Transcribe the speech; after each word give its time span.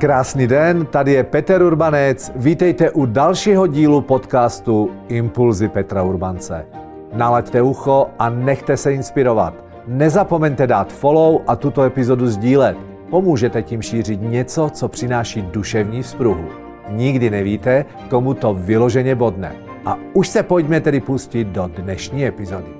Krásný 0.00 0.46
den, 0.46 0.86
tady 0.86 1.12
je 1.12 1.24
Petr 1.24 1.62
Urbanec. 1.62 2.32
Vítejte 2.36 2.90
u 2.90 3.06
dalšího 3.06 3.66
dílu 3.66 4.00
podcastu 4.00 4.90
Impulzy 5.08 5.68
Petra 5.68 6.02
Urbance. 6.02 6.66
Nalaďte 7.12 7.62
ucho 7.62 8.06
a 8.18 8.30
nechte 8.30 8.76
se 8.76 8.94
inspirovat. 8.94 9.54
Nezapomeňte 9.86 10.66
dát 10.66 10.92
follow 10.92 11.40
a 11.46 11.56
tuto 11.56 11.82
epizodu 11.82 12.26
sdílet. 12.26 12.76
Pomůžete 13.10 13.62
tím 13.62 13.82
šířit 13.82 14.22
něco, 14.22 14.70
co 14.70 14.88
přináší 14.88 15.42
duševní 15.42 16.02
vzpruhu. 16.02 16.44
Nikdy 16.88 17.30
nevíte, 17.30 17.84
komu 18.10 18.34
to 18.34 18.54
vyloženě 18.54 19.14
bodne. 19.14 19.52
A 19.84 19.98
už 20.12 20.28
se 20.28 20.42
pojďme 20.42 20.80
tedy 20.80 21.00
pustit 21.00 21.48
do 21.48 21.70
dnešní 21.76 22.26
epizody. 22.26 22.79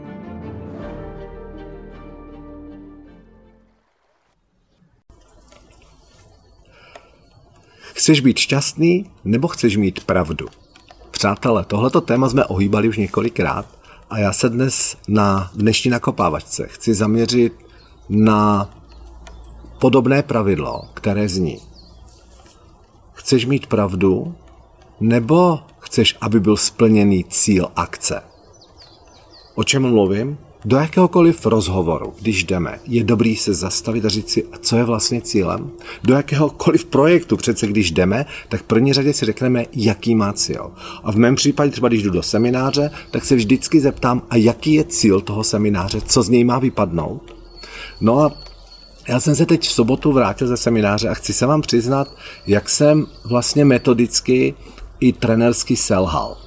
Chceš 8.00 8.20
být 8.20 8.38
šťastný 8.38 9.10
nebo 9.24 9.48
chceš 9.48 9.77
mít 9.77 10.04
pravdu? 10.04 10.46
Přátelé, 11.10 11.64
tohleto 11.64 12.00
téma 12.00 12.28
jsme 12.28 12.45
ohýbali 12.45 12.88
už 12.88 12.96
několikrát 12.96 13.66
a 14.10 14.18
já 14.18 14.32
se 14.32 14.48
dnes 14.48 14.96
na 15.09 15.50
dnešní 15.54 15.90
nakopávačce 15.90 16.66
chci 16.68 16.95
zaměřit 16.95 17.52
na 18.09 18.70
podobné 19.80 20.23
pravidlo, 20.23 20.82
které 20.95 21.28
zní. 21.28 21.60
Chceš 23.12 23.46
mít 23.46 23.66
pravdu 23.66 24.34
nebo 25.01 25.59
chceš, 25.78 26.16
aby 26.20 26.40
byl 26.40 26.56
splněný 26.56 27.24
cíl 27.24 27.68
akce? 27.76 28.23
O 29.54 29.64
čem 29.64 29.90
mluvím? 29.90 30.38
Do 30.64 30.77
jakéhokoliv 30.77 31.46
rozhovoru, 31.46 32.14
když 32.20 32.45
jdeme, 32.45 32.80
je 32.87 33.05
dobrý 33.05 33.37
se 33.37 33.55
zastavit 33.55 34.05
a 34.05 34.09
říct 34.09 34.30
si, 34.30 34.46
co 34.60 34.77
je 34.77 34.84
vlastně 34.84 35.20
cílem. 35.20 35.70
Do 36.05 36.14
jakéhokoliv 36.14 36.84
projektu, 36.84 37.37
přece 37.37 37.66
když 37.66 37.91
jdeme, 37.91 38.26
tak 38.48 38.60
v 38.60 38.65
první 38.65 38.93
řadě 38.93 39.12
si 39.12 39.26
řekneme, 39.26 39.65
jaký 39.73 40.15
má 40.15 40.32
cíl. 40.32 40.70
A 41.04 41.12
v 41.12 41.16
mém 41.16 41.35
případě, 41.35 41.70
třeba 41.70 41.88
když 41.88 42.02
jdu 42.02 42.10
do 42.10 42.23
semináře, 42.23 42.90
tak 43.10 43.24
se 43.24 43.37
vždycky 43.37 43.80
zeptám, 43.80 44.23
a 44.30 44.37
jaký 44.37 44.74
je 44.74 44.85
cíl 44.85 45.20
toho 45.20 45.45
semináře, 45.45 46.01
co 46.01 46.23
z 46.23 46.29
něj 46.29 46.45
má 46.45 46.59
vypadnout. 46.59 47.37
No 48.01 48.18
a 48.18 48.32
já 49.09 49.20
jsem 49.20 49.37
se 49.37 49.46
teď 49.46 49.68
v 49.68 49.73
sobotu 49.73 50.13
vrátil 50.13 50.46
ze 50.46 50.57
semináře 50.57 51.09
a 51.09 51.15
chci 51.15 51.32
se 51.32 51.46
vám 51.46 51.63
přiznat, 51.63 52.09
jak 52.46 52.68
jsem 52.68 53.07
vlastně 53.24 53.65
metodicky 53.65 54.54
i 55.01 55.13
trenersky 55.13 55.76
selhal. 55.76 56.40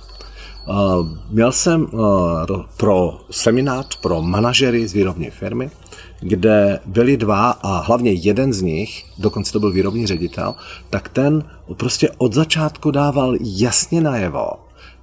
Uh, 0.67 1.07
měl 1.29 1.51
jsem 1.51 1.87
uh, 1.91 2.61
pro 2.77 3.19
seminář 3.31 3.95
pro 3.95 4.21
manažery 4.21 4.87
z 4.87 4.93
výrobní 4.93 5.29
firmy, 5.29 5.71
kde 6.19 6.79
byli 6.85 7.17
dva 7.17 7.51
a 7.51 7.79
hlavně 7.79 8.11
jeden 8.11 8.53
z 8.53 8.61
nich, 8.61 9.05
dokonce 9.17 9.51
to 9.51 9.59
byl 9.59 9.71
výrobní 9.71 10.07
ředitel, 10.07 10.55
tak 10.89 11.09
ten 11.09 11.43
prostě 11.77 12.09
od 12.17 12.33
začátku 12.33 12.91
dával 12.91 13.35
jasně 13.41 14.01
najevo, 14.01 14.47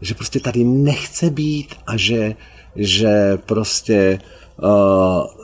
že 0.01 0.15
prostě 0.15 0.41
tady 0.41 0.65
nechce 0.65 1.31
být 1.31 1.75
a 1.87 1.97
že, 1.97 2.35
že 2.77 3.39
prostě 3.47 4.19
uh, 4.63 4.69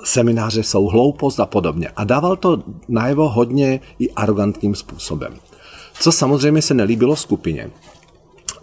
semináře 0.04 0.62
jsou 0.62 0.86
hloupost 0.86 1.40
a 1.40 1.46
podobně. 1.46 1.88
A 1.96 2.04
dával 2.04 2.36
to 2.36 2.62
najevo 2.88 3.28
hodně 3.28 3.80
i 3.98 4.10
arrogantním 4.10 4.74
způsobem. 4.74 5.34
Co 6.00 6.12
samozřejmě 6.12 6.62
se 6.62 6.74
nelíbilo 6.74 7.16
skupině, 7.16 7.70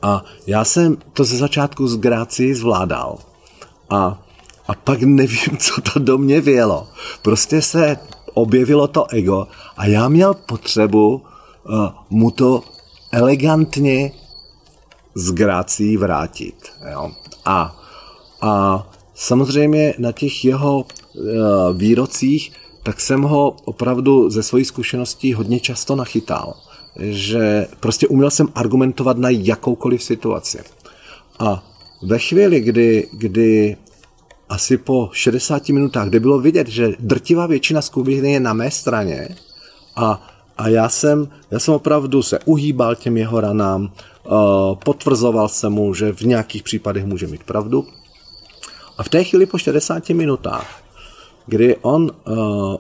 a 0.04 0.24
já 0.48 0.66
jsem 0.66 0.98
to 1.14 1.24
ze 1.24 1.38
začátku 1.38 1.88
z 1.88 1.98
Gráci 1.98 2.56
zvládal. 2.56 3.18
A, 3.90 4.24
a 4.68 4.76
pak 4.76 5.02
nevím, 5.02 5.58
co 5.60 5.82
to 5.82 6.00
do 6.00 6.18
mě 6.18 6.42
vělo. 6.42 6.88
Prostě 7.22 7.62
se 7.62 7.98
objevilo 8.34 8.88
to 8.88 9.06
ego 9.12 9.48
a 9.78 9.86
já 9.86 10.10
měl 10.10 10.34
potřebu 10.34 11.14
uh, 11.16 11.90
mu 12.10 12.32
to 12.32 12.64
elegantně 13.12 14.12
z 15.16 15.32
Grácí 15.32 15.98
vrátit. 15.98 16.56
Jo? 16.92 17.12
A, 17.46 17.76
a 18.42 18.84
samozřejmě 19.14 19.94
na 19.98 20.12
těch 20.12 20.46
jeho 20.46 20.80
uh, 20.80 21.24
výrocích, 21.74 22.52
tak 22.84 23.02
jsem 23.02 23.22
ho 23.22 23.56
opravdu 23.66 24.30
ze 24.30 24.44
svojí 24.44 24.66
zkušeností 24.66 25.34
hodně 25.34 25.60
často 25.60 25.96
nachytal 25.96 26.54
že 27.00 27.68
prostě 27.80 28.08
uměl 28.08 28.32
jsem 28.32 28.48
argumentovat 28.56 29.18
na 29.18 29.30
jakoukoliv 29.30 30.04
situaci. 30.04 30.60
A 31.40 31.64
ve 32.02 32.20
chvíli, 32.20 32.60
kdy, 32.60 33.08
kdy 33.12 33.78
asi 34.50 34.78
po 34.78 35.10
60 35.14 35.70
minutách, 35.70 36.10
kde 36.10 36.20
bylo 36.20 36.40
vidět, 36.40 36.68
že 36.68 36.94
drtivá 37.00 37.48
většina 37.48 37.82
skupiny 37.82 38.32
je 38.32 38.40
na 38.40 38.54
mé 38.54 38.72
straně 38.72 39.30
a, 39.96 40.30
a 40.58 40.68
já, 40.68 40.90
jsem, 40.90 41.28
já 41.52 41.60
jsem 41.60 41.74
opravdu 41.74 42.24
se 42.24 42.40
uhýbal 42.46 42.96
těm 42.96 43.18
jeho 43.18 43.42
ranám, 43.42 43.92
potvrzoval 44.84 45.50
jsem 45.50 45.74
mu, 45.74 45.94
že 45.94 46.14
v 46.14 46.22
nějakých 46.22 46.64
případech 46.64 47.06
může 47.06 47.28
mít 47.28 47.44
pravdu. 47.44 47.88
A 48.98 49.04
v 49.04 49.10
té 49.10 49.24
chvíli 49.24 49.46
po 49.46 49.58
60 49.58 50.10
minutách, 50.10 50.84
kdy 51.46 51.76
on 51.82 52.12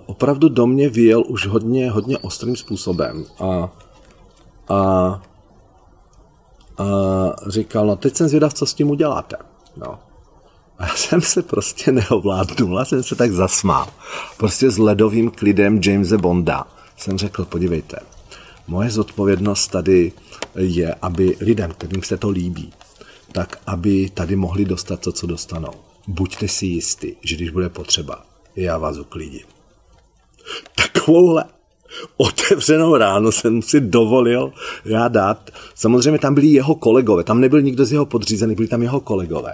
opravdu 0.05 0.49
do 0.49 0.67
mě 0.67 0.89
vyjel 0.89 1.23
už 1.27 1.47
hodně, 1.47 1.91
hodně 1.91 2.17
ostrým 2.17 2.55
způsobem 2.55 3.25
a 3.39 3.71
a, 4.69 4.77
a 6.77 6.85
říkal, 7.47 7.87
no 7.87 7.95
teď 7.95 8.15
jsem 8.15 8.27
zvědav, 8.27 8.53
co 8.53 8.65
s 8.65 8.73
tím 8.73 8.89
uděláte. 8.89 9.35
No. 9.77 9.99
A 10.77 10.85
já 10.87 10.95
jsem 10.95 11.21
se 11.21 11.41
prostě 11.41 11.91
neovládnul, 11.91 12.79
já 12.79 12.85
jsem 12.85 13.03
se 13.03 13.15
tak 13.15 13.31
zasmál. 13.31 13.87
Prostě 14.37 14.71
s 14.71 14.77
ledovým 14.77 15.31
klidem 15.31 15.81
Jamesa 15.83 16.17
Bonda 16.17 16.67
jsem 16.97 17.17
řekl, 17.17 17.45
podívejte, 17.45 17.99
moje 18.67 18.89
zodpovědnost 18.89 19.67
tady 19.67 20.11
je, 20.55 20.95
aby 21.01 21.37
lidem, 21.39 21.71
kterým 21.71 22.03
se 22.03 22.17
to 22.17 22.29
líbí, 22.29 22.73
tak 23.31 23.59
aby 23.67 24.09
tady 24.09 24.35
mohli 24.35 24.65
dostat 24.65 24.99
to, 24.99 25.11
co 25.11 25.27
dostanou. 25.27 25.73
Buďte 26.07 26.47
si 26.47 26.65
jistí, 26.65 27.15
že 27.21 27.35
když 27.35 27.49
bude 27.49 27.69
potřeba, 27.69 28.25
já 28.55 28.77
vás 28.77 28.97
uklidím. 28.97 29.45
Takovouhle 30.75 31.43
otevřenou 32.17 32.97
ráno 32.97 33.31
jsem 33.31 33.61
si 33.61 33.81
dovolil 33.81 34.53
já 34.85 35.07
dát. 35.07 35.51
Samozřejmě 35.75 36.19
tam 36.19 36.33
byli 36.33 36.47
jeho 36.47 36.75
kolegové, 36.75 37.23
tam 37.23 37.41
nebyl 37.41 37.61
nikdo 37.61 37.85
z 37.85 37.91
jeho 37.91 38.05
podřízených, 38.05 38.55
byli 38.55 38.67
tam 38.67 38.81
jeho 38.81 38.99
kolegové. 38.99 39.53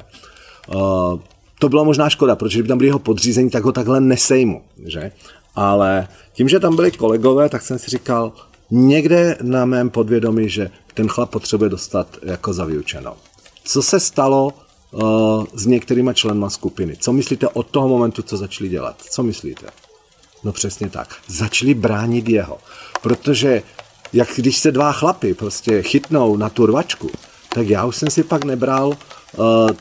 Uh, 0.75 1.19
to 1.59 1.69
byla 1.69 1.83
možná 1.83 2.09
škoda, 2.09 2.35
protože 2.35 2.61
by 2.61 2.67
tam 2.67 2.77
byli 2.77 2.87
jeho 2.87 2.99
podřízení, 2.99 3.49
tak 3.49 3.63
ho 3.63 3.71
takhle 3.71 4.01
nesejmu, 4.01 4.61
že? 4.85 5.11
Ale 5.55 6.07
tím, 6.33 6.49
že 6.49 6.59
tam 6.59 6.75
byli 6.75 6.91
kolegové, 6.91 7.49
tak 7.49 7.61
jsem 7.61 7.79
si 7.79 7.91
říkal, 7.91 8.31
někde 8.71 9.37
na 9.41 9.65
mém 9.65 9.89
podvědomí, 9.89 10.49
že 10.49 10.71
ten 10.93 11.07
chlap 11.07 11.29
potřebuje 11.29 11.69
dostat 11.69 12.17
jako 12.23 12.53
za 12.53 12.65
vyučenou. 12.65 13.13
Co 13.63 13.81
se 13.81 13.99
stalo 13.99 14.53
uh, 14.91 15.43
s 15.53 15.65
některýma 15.65 16.13
členma 16.13 16.49
skupiny? 16.49 16.97
Co 16.99 17.13
myslíte 17.13 17.47
od 17.47 17.67
toho 17.67 17.87
momentu, 17.87 18.21
co 18.21 18.37
začali 18.37 18.69
dělat? 18.69 19.01
Co 19.09 19.23
myslíte? 19.23 19.67
No 20.43 20.51
přesně 20.51 20.89
tak. 20.89 21.15
Začali 21.27 21.73
bránit 21.73 22.29
jeho. 22.29 22.57
Protože 23.01 23.63
jak 24.13 24.29
když 24.35 24.57
se 24.57 24.71
dva 24.71 24.91
chlapy 24.91 25.33
prostě 25.33 25.81
chytnou 25.81 26.37
na 26.37 26.49
tu 26.49 26.65
rvačku, 26.65 27.09
tak 27.53 27.69
já 27.69 27.85
už 27.85 27.95
jsem 27.95 28.09
si 28.09 28.23
pak 28.23 28.43
nebral 28.43 28.87
uh, 28.87 28.95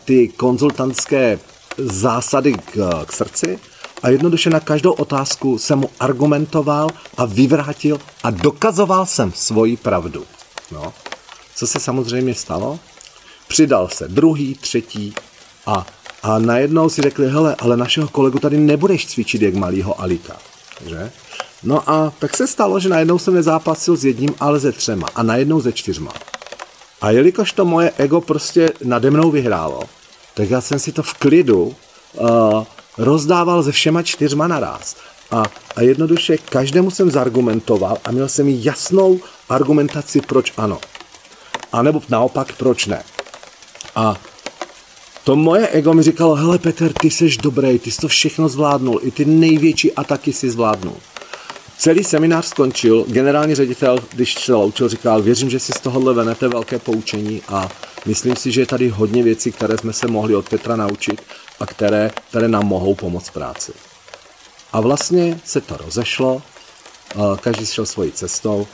ty 0.05 0.29
konzultantské 0.29 1.39
zásady 1.79 2.53
k, 2.53 3.05
k 3.07 3.13
srdci 3.13 3.59
a 4.03 4.09
jednoduše 4.09 4.51
na 4.51 4.61
každou 4.61 4.93
otázku 4.93 5.59
jsem 5.59 5.79
mu 5.79 5.91
argumentoval 6.01 6.89
a 7.17 7.25
vyvrátil 7.25 8.01
a 8.23 8.31
dokazoval 8.31 9.07
jsem 9.07 9.33
svoji 9.33 9.77
pravdu. 9.77 10.25
No. 10.73 10.93
Co 11.55 11.67
se 11.67 11.81
samozřejmě 11.81 12.35
stalo? 12.35 12.79
Přidal 13.49 13.89
se 13.89 14.09
druhý, 14.09 14.55
třetí 14.55 15.15
a, 15.67 15.87
a 16.23 16.39
najednou 16.39 16.89
si 16.89 17.03
řekli, 17.03 17.29
hele, 17.31 17.57
ale 17.59 17.77
našeho 17.77 18.09
kolegu 18.09 18.39
tady 18.39 18.59
nebudeš 18.59 19.07
cvičit 19.07 19.43
jak 19.43 19.55
malýho 19.55 20.01
Alika 20.01 20.37
že? 20.87 21.11
No 21.63 21.91
a 21.91 22.13
tak 22.19 22.37
se 22.37 22.47
stalo, 22.47 22.81
že 22.81 22.89
najednou 22.89 23.19
jsem 23.19 23.35
nezápasil 23.35 23.97
s 23.97 24.05
jedním, 24.05 24.35
ale 24.41 24.59
ze 24.59 24.73
třema 24.73 25.07
a 25.15 25.23
najednou 25.23 25.61
ze 25.61 25.73
čtyřma. 25.73 26.13
A 27.01 27.11
jelikož 27.11 27.53
to 27.53 27.65
moje 27.65 27.93
ego 27.99 28.21
prostě 28.21 28.71
nade 28.85 29.11
mnou 29.11 29.31
vyhrálo, 29.31 29.83
tak 30.35 30.51
já 30.51 30.61
jsem 30.61 30.79
si 30.79 30.93
to 30.93 31.03
v 31.03 31.15
klidu 31.15 31.75
uh, 32.13 32.65
rozdával 32.99 33.63
ze 33.63 33.73
všema 33.73 34.03
čtyřma 34.03 34.49
naraz. 34.49 34.97
A, 35.31 35.43
a 35.77 35.83
jednoduše 35.83 36.39
každému 36.39 36.91
jsem 36.91 37.11
zargumentoval 37.11 37.99
a 38.05 38.11
měl 38.11 38.29
jsem 38.29 38.49
jasnou 38.49 39.21
argumentaci, 39.49 40.21
proč 40.21 40.53
ano. 40.57 40.79
A 41.73 41.83
nebo 41.83 42.03
naopak, 42.09 42.53
proč 42.53 42.87
ne. 42.87 43.03
A 43.97 44.17
to 45.29 45.37
moje 45.37 45.69
ego 45.69 45.95
mi 45.95 46.03
říkalo, 46.03 46.35
hele 46.35 46.59
Peter, 46.59 46.93
ty 46.93 47.11
jsi 47.11 47.37
dobrý, 47.43 47.79
ty 47.79 47.91
jsi 47.91 48.01
to 48.01 48.09
všechno 48.09 48.49
zvládnul, 48.49 49.01
i 49.03 49.11
ty 49.11 49.25
největší 49.25 49.93
ataky 49.93 50.33
si 50.33 50.51
zvládnul. 50.51 50.97
Celý 51.79 52.05
seminář 52.05 52.47
skončil, 52.47 53.05
generální 53.09 53.55
ředitel, 53.55 53.99
když 54.13 54.35
se 54.35 54.55
loučil, 54.55 54.89
říkal, 54.89 55.23
věřím, 55.23 55.51
že 55.51 55.61
si 55.61 55.73
z 55.73 55.81
tohohle 55.81 56.15
venete 56.15 56.49
velké 56.49 56.79
poučení 56.79 57.43
a 57.49 57.69
myslím 58.07 58.37
si, 58.37 58.53
že 58.53 58.61
je 58.61 58.67
tady 58.67 58.89
hodně 58.89 59.23
věcí, 59.23 59.53
které 59.53 59.79
jsme 59.79 59.93
se 59.93 60.07
mohli 60.07 60.35
od 60.35 60.49
Petra 60.49 60.77
naučit 60.77 61.23
a 61.61 61.67
které, 61.67 62.11
které 62.29 62.49
nám 62.49 62.67
mohou 62.67 62.95
pomoct 62.95 63.31
práci. 63.31 63.73
A 64.73 64.81
vlastně 64.81 65.41
se 65.45 65.61
to 65.61 65.77
rozešlo, 65.77 66.43
každý 67.41 67.67
šel 67.67 67.87
svojí 67.87 68.13
cestou 68.13 68.67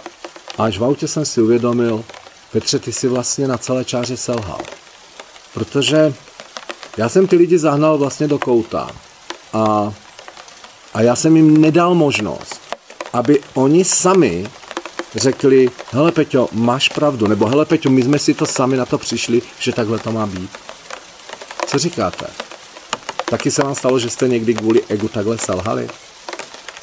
A 0.58 0.64
až 0.64 0.78
v 0.78 0.84
autě 0.84 1.08
jsem 1.08 1.24
si 1.24 1.42
uvědomil, 1.42 2.04
Petře, 2.52 2.78
ty 2.78 2.92
si 2.92 3.08
vlastně 3.08 3.48
na 3.48 3.58
celé 3.58 3.84
čáře 3.84 4.16
selhal. 4.16 4.60
Protože 5.54 6.14
já 6.96 7.08
jsem 7.08 7.26
ty 7.26 7.36
lidi 7.36 7.58
zahnal 7.58 7.98
vlastně 7.98 8.28
do 8.28 8.38
kouta 8.38 8.88
a, 9.52 9.92
a 10.94 11.02
já 11.02 11.16
jsem 11.16 11.36
jim 11.36 11.60
nedal 11.60 11.94
možnost, 11.94 12.60
aby 13.12 13.40
oni 13.54 13.84
sami 13.84 14.46
řekli, 15.14 15.68
hele 15.90 16.12
Peťo, 16.12 16.48
máš 16.52 16.88
pravdu, 16.88 17.26
nebo 17.26 17.46
hele 17.46 17.64
Peťo, 17.64 17.90
my 17.90 18.02
jsme 18.02 18.18
si 18.18 18.34
to 18.34 18.46
sami 18.46 18.76
na 18.76 18.86
to 18.86 18.98
přišli, 18.98 19.42
že 19.60 19.72
takhle 19.72 19.98
to 19.98 20.12
má 20.12 20.26
být. 20.26 20.50
Co 21.66 21.78
říkáte? 21.78 22.26
Taky 23.30 23.50
se 23.50 23.62
vám 23.62 23.74
stalo, 23.74 23.98
že 23.98 24.10
jste 24.10 24.28
někdy 24.28 24.54
kvůli 24.54 24.82
egu 24.88 25.08
takhle 25.08 25.38
selhali? 25.38 25.88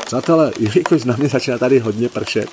Přátelé, 0.05 0.51
jelikož 0.59 1.03
na 1.03 1.15
mě 1.15 1.29
začíná 1.29 1.57
tady 1.57 1.79
hodně 1.79 2.09
pršet. 2.09 2.49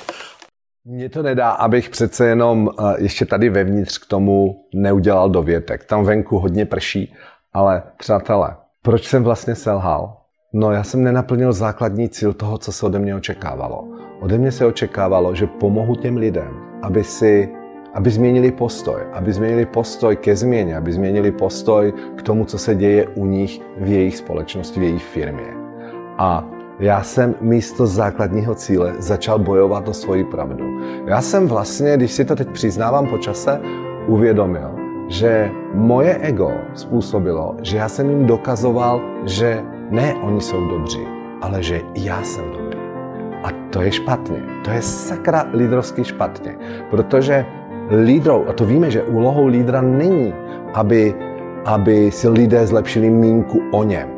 Mně 0.85 1.09
to 1.09 1.23
nedá, 1.23 1.51
abych 1.51 1.91
přece 1.91 2.27
jenom 2.27 2.69
eh, 2.69 2.95
ještě 2.99 3.27
tady 3.27 3.51
vevnitř 3.51 3.99
k 3.99 4.07
tomu 4.07 4.65
neudělal 4.75 5.31
dovětek. 5.31 5.85
Tam 5.85 6.05
venku 6.05 6.39
hodně 6.39 6.67
prší, 6.67 7.15
ale 7.53 7.83
přátelé, 7.99 8.57
proč 8.83 9.09
jsem 9.09 9.25
vlastně 9.25 9.55
selhal? 9.55 10.17
No 10.53 10.73
já 10.73 10.85
jsem 10.85 11.05
nenaplnil 11.05 11.53
základní 11.53 12.09
cíl 12.09 12.33
toho, 12.33 12.59
co 12.59 12.73
se 12.73 12.87
ode 12.87 12.99
mě 12.99 13.15
očekávalo. 13.15 13.89
Ode 14.21 14.39
mě 14.39 14.53
se 14.53 14.67
očekávalo, 14.67 15.35
že 15.35 15.47
pomohu 15.47 15.95
těm 15.95 16.17
lidem, 16.17 16.51
aby 16.83 17.05
si 17.05 17.49
aby 17.95 18.11
změnili 18.11 18.53
postoj, 18.53 19.01
aby 19.13 19.33
změnili 19.33 19.67
postoj 19.67 20.17
ke 20.17 20.37
změně, 20.37 20.77
aby 20.77 20.93
změnili 20.93 21.33
postoj 21.33 21.93
k 22.17 22.23
tomu, 22.23 22.45
co 22.45 22.59
se 22.59 22.75
děje 22.75 23.09
u 23.09 23.27
nich 23.27 23.61
v 23.77 23.89
jejich 23.89 24.17
společnosti, 24.17 24.81
v 24.81 24.83
jejich 24.83 25.05
firmě. 25.05 25.55
A 26.19 26.45
já 26.79 27.03
jsem 27.03 27.35
místo 27.41 27.87
základního 27.87 28.55
cíle 28.55 28.95
začal 28.99 29.39
bojovat 29.39 29.89
o 29.89 29.95
svoji 29.95 30.25
pravdu. 30.25 30.65
Já 31.07 31.21
jsem 31.21 31.49
vlastně, 31.49 31.97
když 31.97 32.13
si 32.13 32.25
to 32.25 32.37
teď 32.37 32.49
přiznávám 32.49 33.07
po 33.07 33.19
čase, 33.19 33.61
uvědomil, 34.07 34.78
že 35.09 35.51
moje 35.75 36.19
ego 36.21 36.53
způsobilo, 36.75 37.57
že 37.63 37.77
já 37.77 37.89
jsem 37.89 38.11
jim 38.11 38.27
dokazoval, 38.27 39.01
že 39.25 39.63
ne 39.91 40.15
oni 40.23 40.41
jsou 40.41 40.69
dobří, 40.69 41.01
ale 41.43 41.63
že 41.63 41.81
já 41.95 42.23
jsem 42.23 42.45
dobrý. 42.53 42.79
A 43.45 43.49
to 43.71 43.83
je 43.83 43.93
špatně. 43.93 44.43
To 44.65 44.71
je 44.71 44.83
sakra 44.83 45.47
lídrovsky 45.55 46.05
špatně. 46.05 46.57
Protože 46.91 47.47
lídrou, 48.05 48.45
a 48.49 48.53
to 48.53 48.67
víme, 48.67 48.91
že 48.91 49.03
úlohou 49.03 49.47
lídra 49.47 49.81
není, 49.81 50.35
aby, 50.75 51.15
aby 51.65 52.11
si 52.11 52.29
lidé 52.29 52.67
zlepšili 52.67 53.11
mínku 53.11 53.61
o 53.73 53.85
něm. 53.85 54.09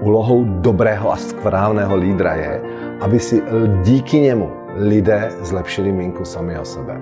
Úlohou 0.00 0.44
dobrého 0.44 1.12
a 1.12 1.16
správného 1.16 1.96
lídra 1.96 2.34
je, 2.34 2.60
aby 3.00 3.18
si 3.20 3.42
díky 3.82 4.20
němu 4.20 4.50
lidé 4.74 5.28
zlepšili 5.40 5.92
mínku 5.92 6.24
sami 6.24 6.58
o 6.58 6.64
sebe. 6.64 7.00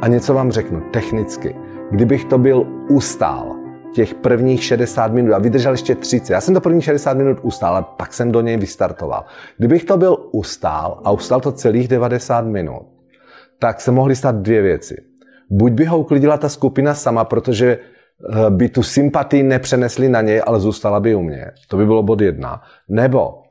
A 0.00 0.08
něco 0.08 0.34
vám 0.34 0.50
řeknu 0.50 0.82
technicky. 0.90 1.56
Kdybych 1.90 2.24
to 2.24 2.38
byl 2.38 2.66
ustál, 2.88 3.56
těch 3.94 4.14
prvních 4.14 4.64
60 4.64 5.12
minut 5.12 5.32
a 5.32 5.38
vydržel 5.38 5.72
ještě 5.72 5.94
30. 5.94 6.32
Já 6.32 6.40
jsem 6.40 6.54
to 6.54 6.60
prvních 6.60 6.84
60 6.84 7.16
minut 7.16 7.38
ustál, 7.42 7.76
a 7.76 7.82
pak 7.82 8.12
jsem 8.12 8.32
do 8.32 8.40
něj 8.40 8.56
vystartoval. 8.56 9.24
Kdybych 9.58 9.84
to 9.84 9.96
byl 9.96 10.28
ustál 10.32 11.00
a 11.04 11.10
ustal 11.10 11.40
to 11.40 11.52
celých 11.52 11.88
90 11.88 12.40
minut, 12.46 12.82
tak 13.58 13.80
se 13.80 13.90
mohly 13.90 14.16
stát 14.16 14.36
dvě 14.36 14.62
věci. 14.62 14.96
Buď 15.50 15.72
by 15.72 15.84
ho 15.84 15.98
uklidila 15.98 16.36
ta 16.36 16.48
skupina 16.48 16.94
sama, 16.94 17.24
protože 17.24 17.78
eh, 17.78 18.50
by 18.50 18.68
tu 18.68 18.82
sympatii 18.82 19.42
nepřenesli 19.42 20.08
na 20.08 20.20
něj, 20.20 20.42
ale 20.46 20.60
zůstala 20.60 21.00
by 21.00 21.14
u 21.14 21.22
mě. 21.22 21.46
To 21.68 21.76
by 21.76 21.86
bylo 21.86 22.02
bod 22.02 22.20
jedna. 22.20 22.62
Nebo, 22.88 23.42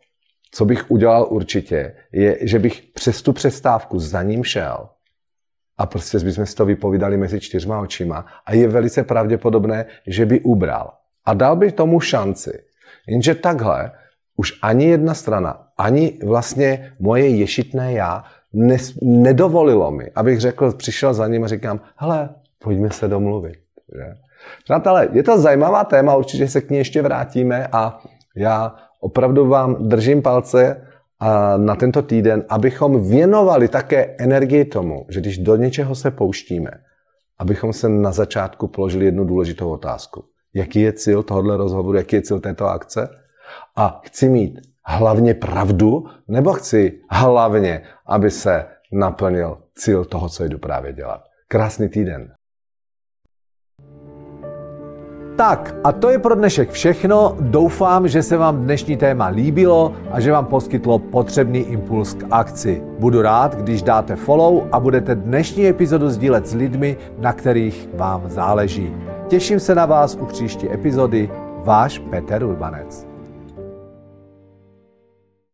co 0.51 0.65
bych 0.65 0.91
udělal 0.91 1.27
určitě, 1.29 1.95
je, 2.11 2.37
že 2.41 2.59
bych 2.59 2.81
přes 2.93 3.21
tu 3.21 3.33
přestávku 3.33 3.99
za 3.99 4.23
ním 4.23 4.43
šel 4.43 4.89
a 5.79 5.85
prostě 5.85 6.19
bychom 6.19 6.45
si 6.45 6.55
to 6.55 6.65
vypovídali 6.65 7.17
mezi 7.17 7.39
čtyřma 7.39 7.79
očima 7.79 8.25
a 8.45 8.53
je 8.53 8.67
velice 8.67 9.03
pravděpodobné, 9.03 9.85
že 10.07 10.25
by 10.25 10.39
ubral. 10.41 10.93
A 11.25 11.33
dal 11.33 11.55
by 11.55 11.71
tomu 11.71 11.99
šanci. 11.99 12.59
Jenže 13.07 13.35
takhle 13.35 13.91
už 14.35 14.59
ani 14.61 14.85
jedna 14.85 15.13
strana, 15.13 15.67
ani 15.77 16.19
vlastně 16.23 16.93
moje 16.99 17.27
ješitné 17.27 17.93
já 17.93 18.23
nes, 18.53 18.99
nedovolilo 19.01 19.91
mi, 19.91 20.11
abych 20.15 20.39
řekl, 20.39 20.71
přišel 20.71 21.13
za 21.13 21.27
ním 21.27 21.43
a 21.43 21.47
říkám, 21.47 21.79
hele, 21.95 22.29
pojďme 22.63 22.89
se 22.89 23.07
domluvit. 23.07 23.57
Že? 23.95 24.13
Přátelé, 24.63 25.07
je 25.11 25.23
to 25.23 25.41
zajímavá 25.41 25.83
téma, 25.83 26.15
určitě 26.15 26.47
se 26.47 26.61
k 26.61 26.69
ní 26.69 26.77
ještě 26.77 27.01
vrátíme 27.01 27.67
a 27.71 27.99
já 28.35 28.75
opravdu 28.99 29.47
vám 29.47 29.87
držím 29.89 30.21
palce 30.21 30.87
na 31.57 31.75
tento 31.75 32.01
týden, 32.01 32.45
abychom 32.49 33.09
věnovali 33.09 33.67
také 33.67 34.15
energii 34.19 34.65
tomu, 34.65 35.05
že 35.09 35.19
když 35.19 35.37
do 35.37 35.55
něčeho 35.55 35.95
se 35.95 36.11
pouštíme, 36.11 36.71
abychom 37.39 37.73
se 37.73 37.89
na 37.89 38.11
začátku 38.11 38.67
položili 38.67 39.05
jednu 39.05 39.23
důležitou 39.23 39.69
otázku. 39.69 40.23
Jaký 40.53 40.81
je 40.81 40.93
cíl 40.93 41.23
tohohle 41.23 41.57
rozhovoru, 41.57 41.97
jaký 41.97 42.15
je 42.15 42.21
cíl 42.21 42.39
této 42.39 42.65
akce? 42.65 43.09
A 43.75 44.01
chci 44.05 44.29
mít 44.29 44.59
hlavně 44.85 45.33
pravdu, 45.33 46.03
nebo 46.27 46.53
chci 46.53 47.01
hlavně, 47.09 47.81
aby 48.05 48.31
se 48.31 48.65
naplnil 48.91 49.57
cíl 49.75 50.05
toho, 50.05 50.29
co 50.29 50.43
jdu 50.43 50.57
právě 50.57 50.93
dělat. 50.93 51.21
Krásný 51.47 51.89
týden. 51.89 52.31
Tak 55.39 55.75
a 55.83 55.91
to 55.91 56.09
je 56.09 56.19
pro 56.19 56.35
dnešek 56.35 56.71
všechno. 56.71 57.35
Doufám, 57.39 58.07
že 58.07 58.23
se 58.23 58.37
vám 58.37 58.57
dnešní 58.57 58.97
téma 58.97 59.27
líbilo 59.27 59.93
a 60.11 60.19
že 60.19 60.31
vám 60.31 60.45
poskytlo 60.45 60.99
potřebný 60.99 61.59
impuls 61.59 62.13
k 62.13 62.25
akci. 62.31 62.83
Budu 62.99 63.21
rád, 63.21 63.55
když 63.55 63.81
dáte 63.81 64.15
follow 64.15 64.67
a 64.71 64.79
budete 64.79 65.15
dnešní 65.15 65.67
epizodu 65.67 66.09
sdílet 66.09 66.47
s 66.47 66.53
lidmi, 66.53 66.97
na 67.19 67.33
kterých 67.33 67.89
vám 67.93 68.23
záleží. 68.29 68.93
Těším 69.27 69.59
se 69.59 69.75
na 69.75 69.85
vás 69.85 70.15
u 70.15 70.25
příští 70.25 70.71
epizody. 70.71 71.29
Váš 71.63 71.99
Petr 71.99 72.43
Urbanec. 72.43 73.08